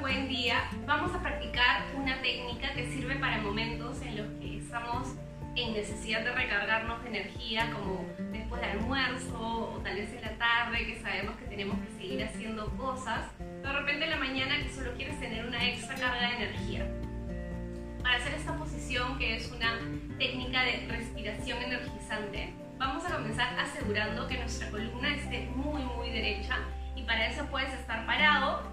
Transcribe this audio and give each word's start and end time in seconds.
buen 0.00 0.28
día. 0.28 0.70
Vamos 0.86 1.12
a 1.12 1.20
practicar 1.20 1.82
una 1.96 2.22
técnica 2.22 2.72
que 2.72 2.86
sirve 2.86 3.16
para 3.16 3.38
momentos 3.38 4.00
en 4.02 4.16
los 4.16 4.26
que 4.40 4.58
estamos 4.58 5.14
en 5.56 5.74
necesidad 5.74 6.22
de 6.22 6.30
recargarnos 6.32 7.02
de 7.02 7.08
energía, 7.08 7.68
como 7.72 8.06
después 8.30 8.60
del 8.60 8.70
almuerzo 8.70 9.74
o 9.74 9.80
tal 9.82 9.96
vez 9.96 10.12
en 10.12 10.22
la 10.22 10.38
tarde, 10.38 10.86
que 10.86 11.00
sabemos 11.00 11.36
que 11.36 11.46
tenemos 11.46 11.78
que 11.80 11.92
seguir 11.98 12.22
haciendo 12.22 12.70
cosas. 12.76 13.26
De 13.38 13.72
repente 13.72 14.04
en 14.04 14.10
la 14.10 14.16
mañana 14.16 14.56
que 14.62 14.70
solo 14.70 14.92
quieres 14.94 15.18
tener 15.18 15.46
una 15.46 15.68
extra 15.68 15.96
carga 15.96 16.28
de 16.28 16.36
energía. 16.36 16.86
Para 18.02 18.16
hacer 18.18 18.34
esta 18.34 18.56
posición, 18.56 19.18
que 19.18 19.36
es 19.36 19.50
una 19.50 19.80
técnica 20.16 20.62
de 20.62 20.86
respiración 20.88 21.60
energizante, 21.60 22.54
vamos 22.78 23.04
a 23.04 23.16
comenzar 23.16 23.58
asegurando 23.58 24.28
que 24.28 24.38
nuestra 24.38 24.70
columna 24.70 25.14
esté 25.14 25.46
muy 25.56 25.82
muy 25.82 26.10
derecha 26.10 26.58
y 26.94 27.02
para 27.02 27.26
eso 27.26 27.44
puedes 27.46 27.72
estar 27.74 28.06
parado 28.06 28.72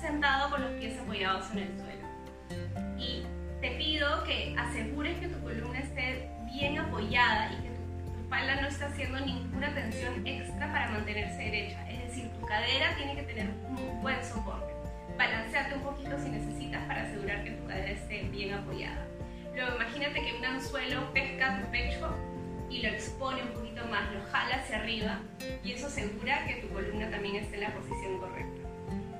sentado 0.00 0.50
con 0.50 0.62
los 0.62 0.70
pies 0.72 0.98
apoyados 0.98 1.50
en 1.52 1.58
el 1.58 1.76
suelo. 1.76 2.06
Y 2.98 3.22
te 3.60 3.70
pido 3.72 4.24
que 4.24 4.54
asegures 4.58 5.18
que 5.18 5.28
tu 5.28 5.40
columna 5.40 5.80
esté 5.80 6.28
bien 6.52 6.78
apoyada 6.78 7.52
y 7.52 7.56
que 7.62 7.68
tu, 7.70 8.20
espalda 8.22 8.60
no 8.60 8.68
esté 8.68 8.84
haciendo 8.84 9.20
ninguna 9.20 9.74
tensión 9.74 10.26
extra 10.26 10.72
para 10.72 10.90
mantenerse 10.90 11.36
derecha. 11.36 11.90
Es 11.90 12.08
decir, 12.08 12.30
tu 12.38 12.46
cadera 12.46 12.94
tiene 12.96 13.16
que 13.16 13.22
tener 13.22 13.48
un 13.68 14.02
buen 14.02 14.22
soporte. 14.24 14.72
Balanceate 15.16 15.74
un 15.74 15.82
poquito 15.82 16.18
si 16.18 16.28
necesitas 16.30 16.84
para 16.86 17.02
asegurar 17.02 17.44
que 17.44 17.52
tu 17.52 17.66
cadera 17.66 17.90
esté 17.90 18.22
bien 18.30 18.54
apoyada. 18.54 19.06
Luego 19.54 19.76
imagínate 19.76 20.20
que 20.20 20.36
un 20.36 20.44
anzuelo 20.44 21.12
pesca 21.12 21.60
tu 21.60 21.70
pecho 21.70 22.14
y 22.68 22.82
lo 22.82 22.88
expone 22.88 23.42
un 23.42 23.50
poquito 23.50 23.84
más, 23.86 24.12
lo 24.12 24.20
jala 24.32 24.56
hacia 24.56 24.78
arriba 24.78 25.20
y 25.62 25.72
eso 25.72 25.86
asegura 25.86 26.44
que 26.46 26.56
tu 26.56 26.68
columna 26.68 27.08
también 27.10 27.36
esté 27.36 27.54
en 27.56 27.62
la 27.62 27.70
posición 27.70 28.18
correcta. 28.18 28.43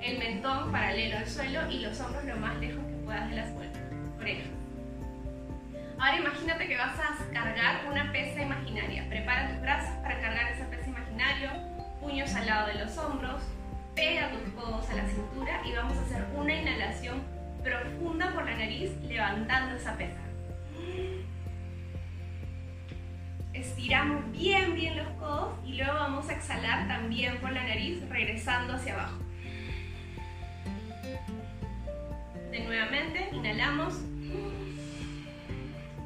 El 0.05 0.19
mentón 0.19 0.71
paralelo 0.71 1.17
al 1.17 1.27
suelo 1.27 1.67
y 1.71 1.79
los 1.79 1.99
hombros 1.99 2.23
lo 2.25 2.37
más 2.37 2.55
lejos 2.57 2.85
que 2.85 2.93
puedas 3.05 3.27
de 3.27 3.37
las 3.37 3.49
orejas. 4.19 4.47
Ahora 5.97 6.17
imagínate 6.19 6.67
que 6.67 6.77
vas 6.77 6.95
a 6.99 7.33
cargar 7.33 7.81
una 7.89 8.11
pesa 8.11 8.43
imaginaria. 8.43 9.09
Prepara 9.09 9.49
tus 9.49 9.61
brazos 9.61 9.95
para 10.03 10.21
cargar 10.21 10.51
esa 10.51 10.69
pesa 10.69 10.89
imaginaria, 10.89 11.59
puños 11.99 12.35
al 12.35 12.45
lado 12.45 12.67
de 12.67 12.75
los 12.75 12.95
hombros, 12.99 13.41
pega 13.95 14.29
tus 14.29 14.53
codos 14.53 14.87
a 14.91 14.93
la 14.93 15.07
cintura 15.07 15.61
y 15.65 15.73
vamos 15.73 15.97
a 15.97 16.01
hacer 16.01 16.23
una 16.35 16.53
inhalación 16.53 17.23
profunda 17.63 18.31
por 18.31 18.45
la 18.45 18.57
nariz 18.57 18.91
levantando 19.07 19.75
esa 19.75 19.97
pesa. 19.97 20.19
Estiramos 23.53 24.31
bien, 24.31 24.75
bien 24.75 24.97
los 24.97 25.07
codos 25.17 25.55
y 25.65 25.77
luego 25.77 25.93
vamos 25.93 26.29
a 26.29 26.33
exhalar 26.33 26.87
también 26.87 27.37
por 27.37 27.51
la 27.51 27.63
nariz, 27.63 28.07
regresando 28.07 28.75
hacia 28.75 28.93
abajo. 28.93 29.25
Inhalamos. 33.33 33.95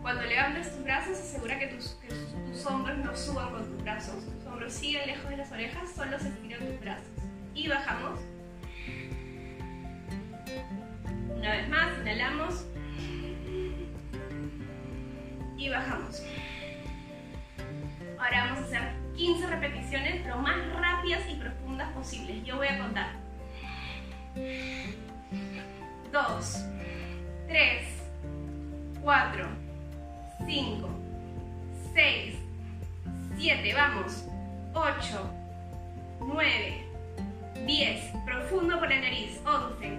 Cuando 0.01 0.23
levantes 0.23 0.73
tus 0.73 0.83
brazos, 0.83 1.19
asegura 1.19 1.59
que 1.59 1.67
tus, 1.67 1.99
tus 2.51 2.65
hombros 2.65 2.97
no 2.97 3.15
suban 3.15 3.51
con 3.51 3.63
tus 3.69 3.83
brazos. 3.83 4.25
Tus 4.25 4.45
hombros 4.47 4.73
siguen 4.73 5.05
lejos 5.05 5.29
de 5.29 5.37
las 5.37 5.51
orejas, 5.51 5.91
solo 5.95 6.17
se 6.17 6.29
estiran 6.29 6.59
tus 6.65 6.79
brazos. 6.79 7.07
Y 7.53 7.67
bajamos. 7.67 8.19
Una 11.35 11.51
vez 11.51 11.69
más, 11.69 11.91
inhalamos. 12.01 12.65
Y 15.57 15.69
bajamos. 15.69 16.23
Ahora 18.17 18.45
vamos 18.45 18.59
a 18.59 18.65
hacer 18.65 18.93
15 19.15 19.47
repeticiones 19.47 20.25
lo 20.25 20.37
más 20.37 20.57
rápidas 20.73 21.21
y 21.29 21.35
profundas 21.35 21.93
posibles. 21.93 22.43
Yo 22.43 22.57
voy 22.57 22.67
a 22.67 22.79
contar. 22.79 23.11
2, 26.11 26.68
5, 30.49 30.89
6, 31.93 32.35
7, 33.37 33.73
vamos. 33.75 34.25
8, 34.73 35.29
9, 36.21 36.85
10, 37.67 38.13
profundo 38.25 38.79
por 38.79 38.89
la 38.89 38.99
nariz. 38.99 39.39
11, 39.45 39.97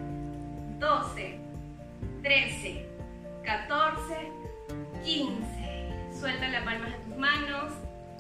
12, 0.80 1.40
13, 2.22 2.88
14, 3.44 4.32
15. 5.04 6.18
Suelta 6.18 6.48
la 6.48 6.64
palma 6.64 6.86
de 6.86 6.94
tus 6.94 7.16
manos 7.16 7.72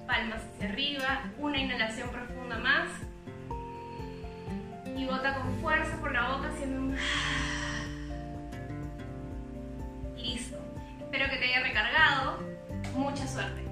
palmas 0.06 0.40
hacia 0.54 0.68
arriba, 0.68 1.24
una 1.36 1.58
inhalación 1.58 2.10
profunda 2.10 2.58
más 2.58 2.90
y 4.96 5.04
bota 5.04 5.34
con 5.34 5.58
fuerza 5.60 5.96
por 6.00 6.12
la 6.12 6.36
boca 6.36 6.50
outside. 13.40 13.69